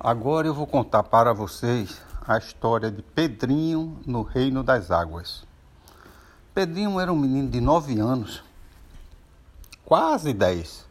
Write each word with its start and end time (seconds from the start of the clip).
Agora 0.00 0.46
eu 0.46 0.54
vou 0.54 0.64
contar 0.64 1.02
para 1.02 1.32
vocês 1.32 2.00
a 2.24 2.38
história 2.38 2.88
de 2.88 3.02
Pedrinho 3.02 3.98
no 4.06 4.22
Reino 4.22 4.62
das 4.62 4.92
Águas. 4.92 5.42
Pedrinho 6.54 7.00
era 7.00 7.12
um 7.12 7.18
menino 7.18 7.50
de 7.50 7.60
9 7.60 7.98
anos, 7.98 8.44
quase 9.84 10.32
10, 10.32 10.86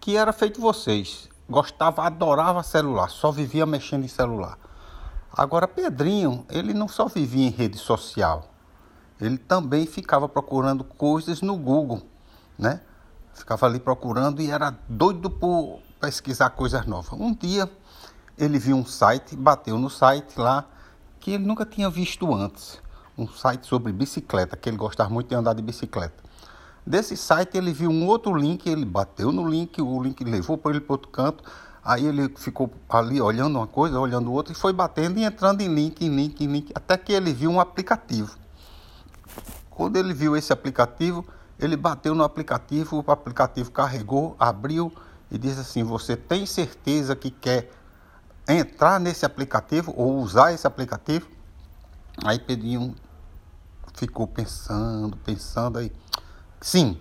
que 0.00 0.16
era 0.16 0.32
feito 0.32 0.60
vocês, 0.60 1.28
gostava, 1.48 2.02
adorava 2.02 2.64
celular, 2.64 3.10
só 3.10 3.30
vivia 3.30 3.64
mexendo 3.64 4.06
em 4.06 4.08
celular. 4.08 4.58
Agora 5.32 5.68
Pedrinho, 5.68 6.44
ele 6.50 6.74
não 6.74 6.88
só 6.88 7.06
vivia 7.06 7.46
em 7.46 7.50
rede 7.50 7.78
social, 7.78 8.50
ele 9.20 9.38
também 9.38 9.86
ficava 9.86 10.28
procurando 10.28 10.82
coisas 10.82 11.42
no 11.42 11.56
Google, 11.56 12.02
né? 12.58 12.80
Ficava 13.34 13.66
ali 13.66 13.78
procurando 13.78 14.42
e 14.42 14.50
era 14.50 14.76
doido 14.88 15.30
por 15.30 15.78
pesquisar 16.00 16.50
coisas 16.50 16.84
novas. 16.86 17.12
Um 17.12 17.32
dia 17.32 17.70
ele 18.36 18.58
viu 18.58 18.76
um 18.76 18.84
site, 18.84 19.36
bateu 19.36 19.78
no 19.78 19.90
site 19.90 20.38
lá 20.38 20.66
que 21.20 21.32
ele 21.32 21.44
nunca 21.44 21.64
tinha 21.64 21.88
visto 21.88 22.32
antes. 22.34 22.80
Um 23.16 23.28
site 23.28 23.66
sobre 23.66 23.92
bicicleta, 23.92 24.56
que 24.56 24.68
ele 24.68 24.76
gostava 24.76 25.10
muito 25.10 25.28
de 25.28 25.34
andar 25.34 25.54
de 25.54 25.62
bicicleta. 25.62 26.22
Desse 26.84 27.16
site 27.16 27.56
ele 27.56 27.72
viu 27.72 27.90
um 27.90 28.06
outro 28.06 28.34
link, 28.34 28.68
ele 28.68 28.84
bateu 28.84 29.30
no 29.30 29.46
link, 29.46 29.80
o 29.80 30.02
link 30.02 30.24
levou 30.24 30.58
para 30.58 30.72
ele 30.72 30.80
para 30.80 30.94
outro 30.94 31.08
canto. 31.10 31.44
Aí 31.84 32.06
ele 32.06 32.28
ficou 32.36 32.72
ali 32.88 33.20
olhando 33.20 33.56
uma 33.56 33.66
coisa, 33.66 33.98
olhando 33.98 34.32
outra 34.32 34.52
e 34.52 34.56
foi 34.56 34.72
batendo 34.72 35.18
e 35.18 35.24
entrando 35.24 35.60
em 35.60 35.68
link, 35.68 36.04
em 36.04 36.08
link, 36.08 36.42
em 36.42 36.46
link, 36.46 36.72
até 36.74 36.96
que 36.96 37.12
ele 37.12 37.32
viu 37.32 37.50
um 37.50 37.60
aplicativo. 37.60 38.36
Quando 39.70 39.96
ele 39.96 40.12
viu 40.12 40.36
esse 40.36 40.52
aplicativo, 40.52 41.24
ele 41.58 41.76
bateu 41.76 42.14
no 42.14 42.24
aplicativo, 42.24 43.04
o 43.06 43.10
aplicativo 43.10 43.70
carregou, 43.70 44.36
abriu 44.38 44.92
e 45.30 45.38
disse 45.38 45.60
assim: 45.60 45.82
Você 45.82 46.16
tem 46.16 46.46
certeza 46.46 47.14
que 47.14 47.30
quer 47.30 47.70
entrar 48.48 48.98
nesse 48.98 49.24
aplicativo 49.24 49.92
ou 49.96 50.18
usar 50.18 50.52
esse 50.52 50.66
aplicativo. 50.66 51.28
Aí 52.24 52.38
Pedrinho 52.38 52.94
ficou 53.94 54.26
pensando, 54.26 55.16
pensando 55.18 55.78
aí. 55.78 55.92
Sim, 56.60 56.98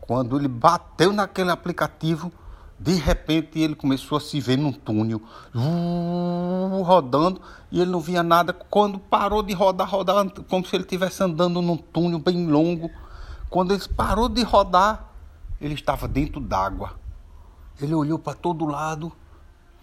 quando 0.00 0.36
ele 0.36 0.48
bateu 0.48 1.12
naquele 1.12 1.50
aplicativo, 1.50 2.32
de 2.78 2.94
repente 2.94 3.58
ele 3.58 3.74
começou 3.74 4.18
a 4.18 4.20
se 4.20 4.40
ver 4.40 4.56
num 4.56 4.72
túnel, 4.72 5.20
uh, 5.54 6.82
rodando, 6.82 7.40
e 7.70 7.80
ele 7.80 7.90
não 7.90 8.00
via 8.00 8.22
nada. 8.22 8.52
Quando 8.52 8.98
parou 8.98 9.42
de 9.42 9.52
rodar, 9.52 9.88
rodar 9.88 10.28
como 10.48 10.66
se 10.66 10.74
ele 10.74 10.84
estivesse 10.84 11.22
andando 11.22 11.60
num 11.60 11.76
túnel 11.76 12.18
bem 12.18 12.46
longo. 12.46 12.90
Quando 13.48 13.74
ele 13.74 13.82
parou 13.88 14.28
de 14.28 14.42
rodar, 14.42 15.10
ele 15.60 15.74
estava 15.74 16.08
dentro 16.08 16.40
d'água. 16.40 16.94
Ele 17.80 17.94
olhou 17.94 18.18
para 18.18 18.34
todo 18.34 18.64
lado 18.64 19.12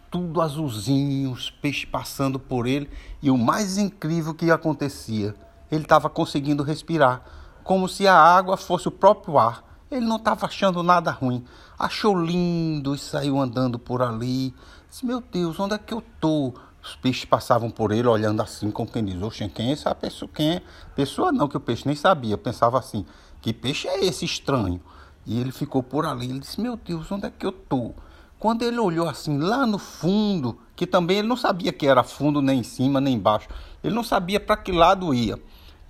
tudo 0.09 0.41
azulzinho, 0.41 1.31
os 1.31 1.49
peixes 1.49 1.85
passando 1.85 2.39
por 2.39 2.65
ele, 2.65 2.89
e 3.21 3.29
o 3.29 3.37
mais 3.37 3.77
incrível 3.77 4.33
que 4.33 4.49
acontecia, 4.51 5.35
ele 5.71 5.83
estava 5.83 6.09
conseguindo 6.09 6.63
respirar, 6.63 7.23
como 7.63 7.89
se 7.89 8.07
a 8.07 8.15
água 8.15 8.55
fosse 8.55 8.87
o 8.87 8.91
próprio 8.91 9.37
ar. 9.37 9.63
Ele 9.89 10.05
não 10.05 10.17
estava 10.17 10.45
achando 10.45 10.83
nada 10.83 11.11
ruim. 11.11 11.45
Achou 11.79 12.17
lindo 12.19 12.93
e 12.93 12.97
saiu 12.97 13.39
andando 13.39 13.79
por 13.79 14.01
ali. 14.01 14.53
Disse, 14.89 15.05
meu 15.05 15.21
Deus, 15.21 15.59
onde 15.59 15.75
é 15.75 15.77
que 15.77 15.93
eu 15.93 16.03
tô? 16.19 16.53
Os 16.83 16.95
peixes 16.95 17.25
passavam 17.25 17.69
por 17.69 17.91
ele 17.91 18.07
olhando 18.07 18.41
assim, 18.41 18.71
como 18.71 18.89
quem 18.89 19.03
diz, 19.03 19.21
oxe, 19.21 19.47
quem 19.49 19.69
é 19.69 19.73
essa 19.73 19.93
pessoa? 19.93 20.29
Quem 20.33 20.55
é? 20.55 20.61
Pessoa 20.95 21.31
não, 21.31 21.47
que 21.47 21.57
o 21.57 21.59
peixe 21.59 21.85
nem 21.85 21.95
sabia. 21.95 22.37
Pensava 22.37 22.79
assim, 22.79 23.05
que 23.41 23.53
peixe 23.53 23.87
é 23.87 24.05
esse 24.05 24.25
estranho? 24.25 24.81
E 25.25 25.39
ele 25.39 25.51
ficou 25.51 25.83
por 25.83 26.05
ali. 26.05 26.29
Ele 26.29 26.39
disse, 26.39 26.59
meu 26.59 26.77
Deus, 26.77 27.11
onde 27.11 27.25
é 27.25 27.29
que 27.29 27.45
eu 27.45 27.51
tô? 27.51 27.93
Quando 28.39 28.61
ele 28.61 28.77
olhou 28.77 29.09
assim 29.09 29.39
lá 29.39 29.65
no 29.65 29.79
fundo, 29.79 30.59
que 30.75 30.85
também 30.85 31.17
ele 31.17 31.27
não 31.27 31.37
sabia 31.37 31.73
que 31.73 31.87
era 31.87 32.03
fundo 32.03 32.39
nem 32.39 32.59
em 32.59 32.63
cima 32.63 33.01
nem 33.01 33.15
embaixo, 33.15 33.47
ele 33.83 33.95
não 33.95 34.03
sabia 34.03 34.39
para 34.39 34.57
que 34.57 34.71
lado 34.71 35.11
ia. 35.11 35.41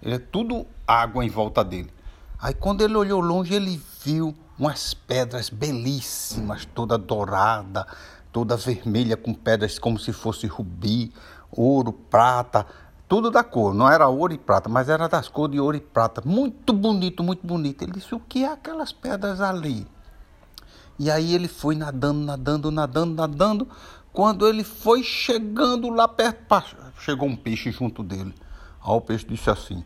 Ele 0.02 0.16
é 0.16 0.20
tudo 0.20 0.66
água 0.88 1.26
em 1.26 1.30
volta 1.30 1.64
dele. 1.64 1.92
Aí 2.40 2.54
quando 2.54 2.82
ele 2.82 2.96
olhou 2.96 3.20
longe, 3.20 3.54
ele 3.54 3.82
viu 4.02 4.34
umas 4.58 4.94
pedras 4.94 5.50
belíssimas, 5.50 6.66
toda 6.74 6.98
dourada, 6.98 7.86
toda 8.32 8.56
vermelha 8.56 9.18
com 9.18 9.34
pedras 9.34 9.78
como 9.78 10.00
se 10.00 10.14
fosse 10.14 10.48
rubi, 10.48 11.12
ouro, 11.52 11.92
prata, 11.92 12.66
tudo 13.10 13.30
da 13.30 13.44
cor. 13.44 13.74
Não 13.74 13.90
era 13.90 14.08
ouro 14.08 14.34
e 14.34 14.38
prata, 14.38 14.70
mas 14.70 14.88
era 14.88 15.10
das 15.10 15.28
cores 15.28 15.52
de 15.52 15.60
ouro 15.60 15.76
e 15.76 15.82
prata. 15.82 16.22
Muito 16.24 16.72
bonito, 16.72 17.22
muito 17.22 17.46
bonito. 17.46 17.82
Ele 17.82 17.92
disse: 17.92 18.16
"O 18.16 18.20
que 18.22 18.46
é 18.46 18.52
aquelas 18.54 18.94
pedras 18.94 19.42
ali?" 19.42 19.86
E 21.00 21.12
aí 21.12 21.36
ele 21.36 21.48
foi 21.48 21.76
nadando, 21.76 22.20
nadando, 22.20 22.72
nadando, 22.72 23.14
nadando. 23.14 23.68
Quando 24.12 24.48
ele 24.48 24.64
foi 24.64 25.04
chegando 25.04 25.90
lá 25.90 26.08
perto, 26.08 26.40
chegou 27.00 27.30
um 27.30 27.36
peixe 27.36 27.72
junto 27.72 28.02
dele. 28.02 28.34
Aí 28.82 28.94
o 28.94 29.02
peixe 29.02 29.26
disse 29.28 29.50
assim: 29.50 29.84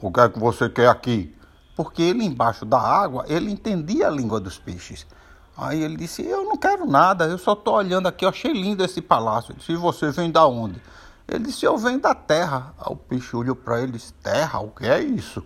O 0.00 0.10
que 0.10 0.20
é 0.20 0.28
que 0.28 0.38
você 0.38 0.68
quer 0.68 0.88
aqui? 0.88 1.34
Porque 1.76 2.02
ele 2.02 2.24
embaixo 2.24 2.64
da 2.64 2.80
água, 2.80 3.24
ele 3.28 3.50
entendia 3.50 4.08
a 4.08 4.10
língua 4.10 4.40
dos 4.40 4.58
peixes. 4.58 5.06
Aí 5.56 5.82
ele 5.82 5.96
disse: 5.96 6.24
Eu 6.26 6.44
não 6.44 6.56
quero 6.56 6.86
nada, 6.86 7.26
eu 7.26 7.38
só 7.38 7.52
estou 7.52 7.74
olhando 7.74 8.08
aqui, 8.08 8.24
eu 8.24 8.28
achei 8.28 8.52
lindo 8.52 8.84
esse 8.84 9.00
palácio. 9.00 9.52
Ele 9.52 9.58
disse: 9.60 9.76
você 9.76 10.10
vem 10.10 10.30
da 10.30 10.46
onde? 10.46 10.80
Ele 11.28 11.44
disse: 11.44 11.64
Eu 11.64 11.78
venho 11.78 12.00
da 12.00 12.14
terra. 12.14 12.74
Aí 12.78 12.92
o 12.92 12.96
peixe 12.96 13.36
olhou 13.36 13.54
para 13.54 13.80
ele 13.80 13.90
e 13.90 13.92
disse: 13.92 14.12
Terra? 14.14 14.58
O 14.60 14.70
que 14.70 14.86
é 14.86 15.00
isso? 15.00 15.44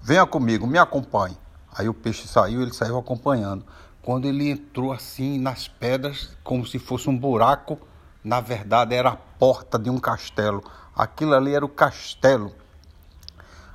Venha 0.00 0.24
comigo, 0.26 0.66
me 0.66 0.78
acompanhe. 0.78 1.36
Aí 1.76 1.88
o 1.88 1.94
peixe 1.94 2.28
saiu, 2.28 2.62
ele 2.62 2.72
saiu 2.72 2.96
acompanhando. 2.96 3.64
Quando 4.04 4.26
ele 4.26 4.50
entrou 4.50 4.92
assim 4.92 5.38
nas 5.38 5.66
pedras, 5.66 6.36
como 6.44 6.66
se 6.66 6.78
fosse 6.78 7.08
um 7.08 7.16
buraco, 7.16 7.78
na 8.22 8.38
verdade 8.38 8.94
era 8.94 9.08
a 9.08 9.16
porta 9.16 9.78
de 9.78 9.88
um 9.88 9.98
castelo. 9.98 10.62
Aquilo 10.94 11.32
ali 11.32 11.54
era 11.54 11.64
o 11.64 11.70
castelo. 11.70 12.52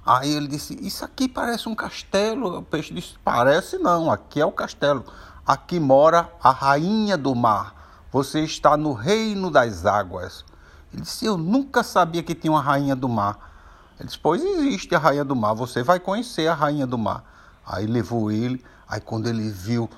Aí 0.06 0.31
ele 0.31 0.47
disse: 0.47 0.78
Isso 0.85 1.03
aqui 1.03 1.28
parece 1.28 1.67
um 1.67 1.73
castelo. 1.73 2.59
O 2.59 2.62
peixe 2.62 2.94
disse: 2.94 3.16
Parece 3.23 3.79
não, 3.79 4.12
aqui 4.12 4.40
é 4.40 4.45
o 4.45 4.51
castelo. 4.51 5.03
Aqui 5.44 5.79
mora 5.79 6.31
a 6.44 6.51
rainha 6.51 7.17
do 7.17 7.34
mar. 7.34 8.06
Você 8.11 8.41
está 8.41 8.78
no 8.78 8.94
reino 8.94 9.50
das 9.50 9.84
águas. 9.88 10.46
Ele 10.94 11.01
disse: 11.01 11.25
Eu 11.25 11.40
nunca 11.40 11.81
sabia 11.81 12.22
que 12.22 12.35
tinha 12.35 12.51
uma 12.51 12.61
rainha 12.61 12.96
do 12.96 13.09
mar. 13.09 13.50
Ele 14.00 14.06
disse: 14.06 14.19
Pois 14.19 14.44
existe 14.44 14.94
a 14.94 15.00
rainha 15.00 15.25
do 15.25 15.35
mar. 15.35 15.56
Você 15.56 15.81
vai 15.81 16.00
conhecer 16.00 16.47
a 16.47 16.53
rainha 16.53 16.85
do 16.85 17.00
mar. 17.00 17.23
Aí 17.66 17.88
levou 17.88 18.31
ele. 18.31 18.63
Aí 18.88 19.01
quando 19.01 19.28
ele 19.28 19.50
viu 19.50 19.90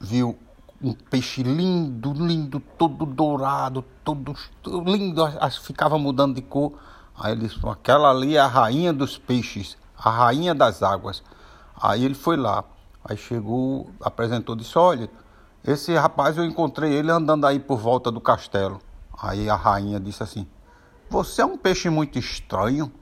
viu 0.00 0.38
um 0.82 0.92
peixe 0.92 1.42
lindo, 1.42 2.12
lindo, 2.12 2.60
todo 2.60 3.06
dourado, 3.06 3.84
todo 4.04 4.34
lindo, 4.64 5.22
ficava 5.62 5.98
mudando 5.98 6.34
de 6.34 6.42
cor. 6.42 6.74
Aí 7.18 7.32
ele 7.32 7.48
disse, 7.48 7.58
aquela 7.66 8.10
ali 8.10 8.36
é 8.36 8.40
a 8.40 8.46
rainha 8.46 8.92
dos 8.92 9.16
peixes, 9.16 9.76
a 9.96 10.10
rainha 10.10 10.54
das 10.54 10.82
águas. 10.82 11.22
Aí 11.80 12.04
ele 12.04 12.14
foi 12.14 12.36
lá, 12.36 12.64
aí 13.04 13.16
chegou, 13.16 13.90
apresentou, 14.00 14.54
disse, 14.54 14.78
olha, 14.78 15.10
esse 15.64 15.94
rapaz 15.94 16.36
eu 16.36 16.44
encontrei 16.44 16.92
ele 16.92 17.10
andando 17.10 17.46
aí 17.46 17.58
por 17.58 17.78
volta 17.78 18.10
do 18.10 18.20
castelo. 18.20 18.80
Aí 19.18 19.48
a 19.48 19.56
rainha 19.56 19.98
disse 19.98 20.22
assim, 20.22 20.46
você 21.08 21.40
é 21.40 21.46
um 21.46 21.56
peixe 21.56 21.88
muito 21.88 22.18
estranho. 22.18 22.92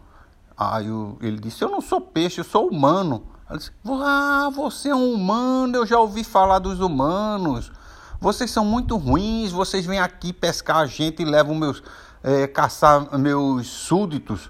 Aí 0.56 0.86
ele 1.20 1.40
disse, 1.40 1.64
eu 1.64 1.68
não 1.68 1.80
sou 1.80 2.00
peixe, 2.00 2.40
eu 2.40 2.44
sou 2.44 2.68
humano. 2.68 3.26
Ela 3.48 3.58
disse: 3.58 3.72
Ah, 3.86 4.50
você 4.54 4.88
é 4.88 4.94
um 4.94 5.12
humano, 5.12 5.76
eu 5.76 5.86
já 5.86 5.98
ouvi 5.98 6.24
falar 6.24 6.58
dos 6.58 6.80
humanos. 6.80 7.70
Vocês 8.20 8.50
são 8.50 8.64
muito 8.64 8.96
ruins, 8.96 9.52
vocês 9.52 9.84
vêm 9.84 9.98
aqui 9.98 10.32
pescar 10.32 10.78
a 10.78 10.86
gente 10.86 11.22
e 11.22 11.24
levam 11.24 11.54
meus. 11.54 11.82
É, 12.22 12.46
caçar 12.46 13.18
meus 13.18 13.66
súditos. 13.66 14.48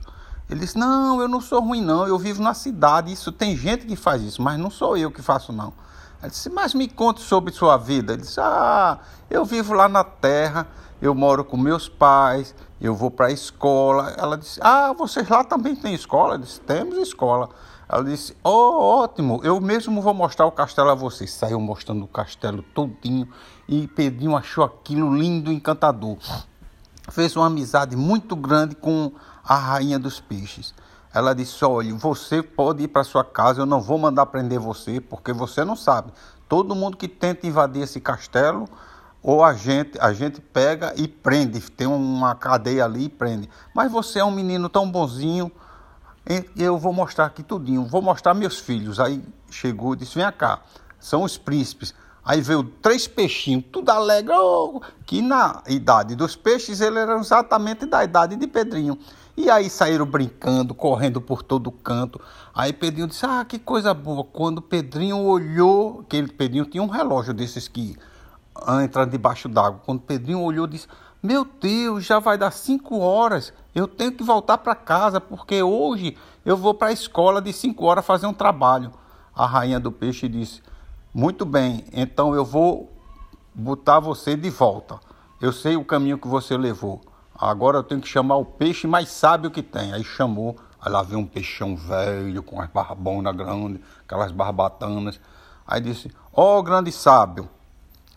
Ele 0.49 0.60
disse: 0.60 0.78
Não, 0.78 1.21
eu 1.21 1.27
não 1.27 1.41
sou 1.41 1.60
ruim, 1.60 1.82
não. 1.82 2.06
Eu 2.06 2.19
vivo 2.19 2.41
na 2.41 2.55
cidade. 2.55 3.12
Isso 3.12 3.32
tem 3.32 3.56
gente 3.56 3.84
que 3.84 3.97
faz 3.97 4.22
isso, 4.22 4.41
mas 4.41 4.59
não 4.59 4.71
sou 4.71 4.97
eu 4.97 5.11
que 5.11 5.21
faço, 5.21 5.53
não. 5.53 5.72
Ela 6.21 6.31
disse: 6.31 6.49
Mas 6.49 6.72
me 6.72 6.87
conte 6.87 7.21
sobre 7.21 7.53
sua 7.53 7.76
vida. 7.76 8.12
Ele 8.12 8.22
disse: 8.22 8.38
Ah, 8.41 8.99
eu 9.28 9.44
vivo 9.44 9.75
lá 9.75 9.88
na 9.88 10.05
terra. 10.05 10.69
Eu 11.03 11.14
moro 11.14 11.44
com 11.44 11.56
meus 11.56 11.88
pais. 11.88 12.55
Eu 12.81 12.94
vou 12.94 13.11
para 13.11 13.26
a 13.26 13.32
escola. 13.32 14.14
Ela 14.17 14.38
disse: 14.38 14.61
Ah, 14.62 14.93
vocês 14.93 15.29
lá 15.29 15.43
também 15.43 15.75
têm 15.75 15.94
escola? 15.94 16.35
Eu 16.35 16.38
disse: 16.38 16.61
Temos 16.61 16.97
escola. 16.97 17.49
Ela 17.94 18.02
disse: 18.02 18.37
Oh, 18.43 19.02
ótimo, 19.02 19.41
eu 19.44 19.61
mesmo 19.61 20.02
vou 20.02 20.12
mostrar 20.12 20.46
o 20.46 20.50
castelo 20.50 20.91
a 20.91 20.96
vocês. 20.96 21.31
Saiu 21.32 21.61
mostrando 21.61 22.05
o 22.05 22.08
castelo 22.08 22.61
todinho 22.61 23.29
e 23.69 23.87
Pedrinho 23.87 24.37
achou 24.37 24.64
aquilo 24.64 25.17
lindo, 25.17 25.52
encantador. 25.52 26.19
Fez 27.12 27.37
uma 27.37 27.46
amizade 27.46 27.94
muito 27.94 28.35
grande 28.35 28.75
com 28.75 29.12
a 29.44 29.55
rainha 29.55 29.96
dos 29.96 30.19
peixes. 30.19 30.75
Ela 31.14 31.37
disse: 31.37 31.64
Olha, 31.64 31.94
você 31.94 32.43
pode 32.43 32.82
ir 32.82 32.88
para 32.88 33.05
sua 33.05 33.23
casa, 33.23 33.61
eu 33.61 33.67
não 33.67 33.81
vou 33.81 33.97
mandar 33.97 34.26
prender 34.26 34.58
você, 34.58 35.00
porque 35.00 35.32
você 35.32 35.64
não 35.64 35.76
sabe. 35.76 36.12
Todo 36.49 36.75
mundo 36.75 36.97
que 36.97 37.06
tenta 37.06 37.47
invadir 37.47 37.85
esse 37.85 38.00
castelo, 38.00 38.69
ou 39.23 39.44
a 39.44 39.55
gente, 39.55 39.97
a 40.00 40.12
gente 40.12 40.40
pega 40.40 40.93
e 40.97 41.06
prende, 41.06 41.61
tem 41.61 41.87
uma 41.87 42.35
cadeia 42.35 42.87
ali 42.87 43.05
e 43.05 43.08
prende. 43.08 43.49
Mas 43.73 43.93
você 43.93 44.19
é 44.19 44.25
um 44.25 44.32
menino 44.32 44.69
tão 44.69 44.90
bonzinho 44.90 45.49
eu 46.56 46.79
vou 46.79 46.93
mostrar 46.93 47.26
aqui 47.26 47.43
tudinho, 47.43 47.85
vou 47.85 48.00
mostrar 48.00 48.35
meus 48.35 48.59
filhos. 48.59 48.99
Aí 48.99 49.23
chegou 49.50 49.94
e 49.94 49.99
disse: 49.99 50.15
Vem 50.15 50.31
cá, 50.32 50.62
são 50.99 51.23
os 51.23 51.37
príncipes. 51.37 51.94
Aí 52.25 52.41
veio 52.41 52.65
três 52.65 53.06
peixinhos, 53.06 53.65
tudo 53.71 53.91
alegre, 53.91 54.32
oh, 54.35 54.81
que 55.05 55.21
na 55.21 55.62
idade 55.69 56.17
dos 56.17 56.35
peixes 56.35 56.81
ele 56.81 56.99
era 56.99 57.19
exatamente 57.19 57.85
da 57.85 58.03
idade 58.03 58.35
de 58.37 58.47
Pedrinho. 58.47 58.99
E 59.37 59.50
aí 59.50 59.69
saíram 59.69 60.06
brincando, 60.06 60.75
correndo 60.75 61.21
por 61.21 61.43
todo 61.43 61.71
canto. 61.71 62.19
Aí 62.55 62.73
Pedrinho 62.73 63.09
disse: 63.09 63.26
Ah, 63.26 63.44
que 63.44 63.59
coisa 63.59 63.93
boa. 63.93 64.25
Quando 64.25 64.62
Pedrinho 64.62 65.19
olhou, 65.19 66.03
que 66.09 66.17
ele, 66.17 66.29
Pedrinho 66.29 66.65
tinha 66.65 66.82
um 66.82 66.88
relógio 66.88 67.35
desses 67.35 67.69
que 67.69 67.97
entra 68.82 69.05
debaixo 69.05 69.49
d'água. 69.49 69.82
Quando 69.85 70.00
Pedrinho 70.00 70.41
olhou, 70.41 70.67
disse: 70.67 70.87
Meu 71.23 71.44
Deus, 71.44 72.05
já 72.05 72.19
vai 72.19 72.38
dar 72.38 72.53
cinco 72.53 72.99
horas. 72.99 73.53
Eu 73.75 73.88
tenho 73.88 74.12
que 74.12 74.23
voltar 74.23 74.59
para 74.59 74.75
casa, 74.76 75.21
porque 75.21 75.61
hoje 75.61 76.17
eu 76.44 76.56
vou 76.56 76.75
para 76.75 76.88
a 76.88 76.93
escola 76.93 77.43
de 77.43 77.53
cinco 77.53 77.85
horas 77.87 78.06
fazer 78.06 78.26
um 78.26 78.32
trabalho. 78.32 78.93
A 79.35 79.47
rainha 79.47 79.81
do 79.81 79.91
peixe 79.91 80.29
disse: 80.29 80.62
Muito 81.12 81.44
bem, 81.44 81.85
então 81.93 82.35
eu 82.37 82.44
vou 82.44 82.93
botar 83.53 83.99
você 83.99 84.37
de 84.37 84.49
volta. 84.49 85.00
Eu 85.41 85.53
sei 85.53 85.76
o 85.76 85.85
caminho 85.85 86.19
que 86.19 86.29
você 86.29 86.56
levou. 86.56 87.00
Agora 87.35 87.79
eu 87.79 87.82
tenho 87.82 88.00
que 88.00 88.06
chamar 88.06 88.37
o 88.37 88.44
peixe 88.44 88.87
mais 88.87 89.09
sábio 89.09 89.50
que 89.50 89.61
tem. 89.61 89.93
Aí 89.93 90.05
chamou, 90.05 90.56
aí 90.81 90.93
lá 90.93 91.03
veio 91.03 91.19
um 91.19 91.26
peixão 91.26 91.75
velho, 91.76 92.44
com 92.44 92.61
as 92.61 92.71
barbonas 92.71 93.35
grandes, 93.35 93.81
aquelas 94.05 94.31
barbatanas. 94.31 95.19
Aí 95.67 95.81
disse: 95.81 96.12
Ó 96.32 96.59
oh, 96.59 96.62
grande 96.62 96.93
sábio, 96.93 97.49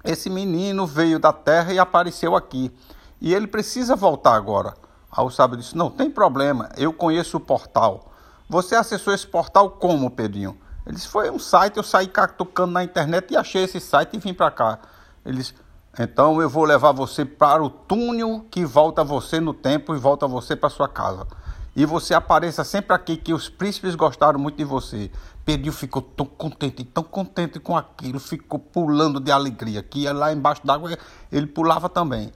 esse 0.04 0.30
menino 0.30 0.86
veio 0.86 1.18
da 1.18 1.33
terra 1.33 1.74
e 1.74 1.80
apareceu 1.80 2.36
aqui. 2.36 2.71
E 3.19 3.33
ele 3.33 3.48
precisa 3.48 3.95
voltar 3.95 4.36
agora. 4.36 4.75
Aí 5.12 5.25
o 5.25 5.30
sábio 5.30 5.57
disse: 5.57 5.75
Não 5.75 5.89
tem 5.89 6.09
problema, 6.09 6.69
eu 6.77 6.94
conheço 6.94 7.38
o 7.38 7.39
portal. 7.39 8.12
Você 8.50 8.75
acessou 8.75 9.13
esse 9.13 9.27
portal 9.27 9.71
como, 9.71 10.09
Pedrinho? 10.12 10.57
Ele 10.86 10.95
disse: 10.95 11.07
Foi 11.07 11.30
um 11.30 11.39
site, 11.39 11.77
eu 11.77 11.83
saí 11.83 12.09
tocando 12.38 12.71
na 12.71 12.83
internet 12.83 13.31
e 13.31 13.38
achei 13.38 13.63
esse 13.63 13.80
site 13.80 14.15
e 14.15 14.19
vim 14.19 14.33
para 14.33 14.51
cá. 14.51 14.80
Ele 15.25 15.38
disse: 15.38 15.54
Então 16.00 16.42
eu 16.42 16.50
vou 16.50 16.63
levar 16.63 16.92
você 16.92 17.25
para 17.25 17.63
o 17.63 17.69
túnel 17.69 18.45
que 18.50 18.65
volta 18.65 19.04
você 19.04 19.39
no 19.39 19.54
tempo 19.54 19.95
e 19.95 20.00
volta 20.00 20.27
você 20.27 20.56
para 20.56 20.69
sua 20.69 20.88
casa. 20.88 21.27
E 21.75 21.86
você 21.86 22.15
apareça 22.15 22.63
sempre 22.63 22.95
aqui, 22.95 23.15
que 23.15 23.33
os 23.33 23.50
príncipes 23.50 23.94
gostaram 23.94 24.39
muito 24.39 24.57
de 24.57 24.63
você. 24.63 25.12
Pedrinho 25.45 25.71
ficou 25.71 26.01
tão 26.01 26.25
contente, 26.25 26.83
tão 26.83 27.04
contente 27.04 27.59
com 27.59 27.77
aquilo, 27.77 28.19
ficou 28.19 28.57
pulando 28.57 29.19
de 29.19 29.31
alegria. 29.31 29.83
Que 29.83 30.12
lá 30.12 30.33
embaixo 30.33 30.65
d'água 30.65 30.98
ele 31.31 31.45
pulava 31.45 31.88
também. 31.88 32.31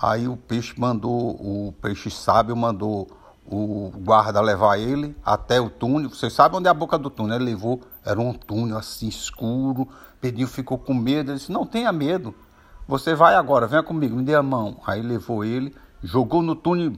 Aí 0.00 0.28
o 0.28 0.36
peixe 0.36 0.74
mandou, 0.78 1.30
o 1.30 1.74
peixe 1.80 2.10
sábio 2.10 2.54
mandou 2.54 3.08
o 3.48 3.92
guarda 3.98 4.40
levar 4.40 4.78
ele 4.78 5.16
até 5.24 5.60
o 5.60 5.70
túnel. 5.70 6.10
Você 6.10 6.28
sabe 6.28 6.56
onde 6.56 6.66
é 6.66 6.70
a 6.70 6.74
boca 6.74 6.98
do 6.98 7.08
túnel? 7.08 7.36
Ele 7.36 7.46
levou, 7.46 7.80
era 8.04 8.20
um 8.20 8.32
túnel 8.32 8.76
assim 8.76 9.08
escuro. 9.08 9.88
Pedrinho 10.20 10.48
ficou 10.48 10.78
com 10.78 10.92
medo. 10.92 11.30
Ele 11.30 11.38
disse: 11.38 11.52
Não 11.52 11.64
tenha 11.64 11.92
medo. 11.92 12.34
Você 12.88 13.14
vai 13.14 13.34
agora, 13.34 13.66
venha 13.66 13.82
comigo, 13.82 14.16
me 14.16 14.22
dê 14.22 14.34
a 14.34 14.42
mão. 14.42 14.76
Aí 14.86 15.02
levou 15.02 15.44
ele, 15.44 15.74
jogou 16.02 16.42
no 16.42 16.54
túnel. 16.54 16.92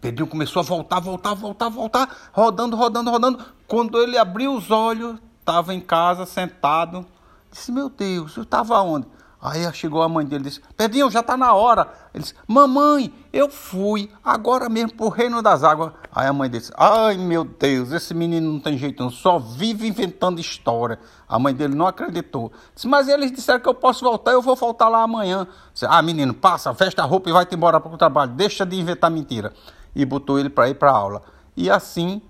Pedrinho 0.00 0.28
começou 0.28 0.60
a 0.60 0.64
voltar, 0.64 1.00
voltar, 1.00 1.34
voltar, 1.34 1.68
voltar, 1.68 2.16
rodando, 2.32 2.76
rodando, 2.76 3.10
rodando. 3.10 3.44
Quando 3.66 3.98
ele 3.98 4.16
abriu 4.16 4.54
os 4.54 4.70
olhos, 4.70 5.18
estava 5.38 5.74
em 5.74 5.80
casa, 5.80 6.24
sentado. 6.24 7.04
Disse: 7.50 7.70
Meu 7.70 7.88
Deus, 7.88 8.36
eu 8.36 8.44
estava 8.44 8.80
onde? 8.80 9.06
Aí 9.42 9.72
chegou 9.72 10.02
a 10.02 10.08
mãe 10.08 10.26
dele 10.26 10.42
e 10.42 10.48
disse: 10.48 10.60
Pedrinho, 10.76 11.10
já 11.10 11.20
está 11.20 11.34
na 11.34 11.54
hora. 11.54 11.88
Ele 12.12 12.22
disse: 12.22 12.34
Mamãe, 12.46 13.12
eu 13.32 13.48
fui 13.48 14.10
agora 14.22 14.68
mesmo 14.68 14.92
para 14.94 15.06
o 15.06 15.08
reino 15.08 15.40
das 15.40 15.64
águas. 15.64 15.92
Aí 16.14 16.26
a 16.26 16.32
mãe 16.32 16.50
disse: 16.50 16.70
Ai 16.76 17.16
meu 17.16 17.44
Deus, 17.44 17.90
esse 17.92 18.12
menino 18.12 18.52
não 18.52 18.60
tem 18.60 18.76
jeito, 18.76 19.02
não, 19.02 19.10
só 19.10 19.38
vive 19.38 19.88
inventando 19.88 20.38
história. 20.40 20.98
A 21.26 21.38
mãe 21.38 21.54
dele 21.54 21.74
não 21.74 21.86
acreditou. 21.86 22.52
Disse: 22.74 22.86
Mas 22.86 23.08
eles 23.08 23.32
disseram 23.32 23.60
que 23.60 23.68
eu 23.68 23.74
posso 23.74 24.04
voltar, 24.04 24.32
eu 24.32 24.42
vou 24.42 24.54
voltar 24.54 24.90
lá 24.90 25.02
amanhã. 25.02 25.46
Disse, 25.72 25.86
ah, 25.88 26.02
menino, 26.02 26.34
passa, 26.34 26.72
veste 26.74 27.00
a 27.00 27.04
roupa 27.04 27.30
e 27.30 27.32
vai-te 27.32 27.54
embora 27.54 27.80
para 27.80 27.94
o 27.94 27.96
trabalho. 27.96 28.32
Deixa 28.32 28.66
de 28.66 28.78
inventar 28.78 29.10
mentira. 29.10 29.54
E 29.94 30.04
botou 30.04 30.38
ele 30.38 30.50
para 30.50 30.68
ir 30.68 30.74
para 30.74 30.90
aula. 30.90 31.22
E 31.56 31.70
assim 31.70 32.20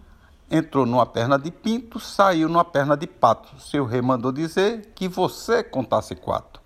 entrou 0.49 0.87
numa 0.87 1.07
perna 1.07 1.39
de 1.39 1.51
pinto, 1.51 1.99
saiu 1.99 2.49
numa 2.49 2.65
perna 2.65 2.97
de 2.97 3.07
pato. 3.07 3.49
Seu 3.61 3.85
rei 3.85 4.01
mandou 4.01 4.31
dizer 4.31 4.93
que 4.95 5.09
você 5.09 5.63
contasse 5.63 6.15
quatro. 6.15 6.60